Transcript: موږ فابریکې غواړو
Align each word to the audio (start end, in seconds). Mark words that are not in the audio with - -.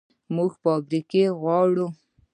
موږ 0.35 0.51
فابریکې 0.61 1.23
غواړو 1.41 1.87